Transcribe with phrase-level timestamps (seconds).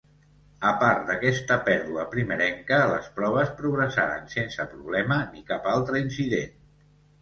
[0.69, 6.63] A part d'aquesta pèrdua primerenca, les proves progressaren sense problema ni cap altre incident.